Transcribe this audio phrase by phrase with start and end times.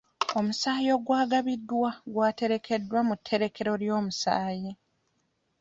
[0.37, 4.71] Omusaayi ogwagabiddwa gwaterekeddwa mu tterekero ly'omusaayi.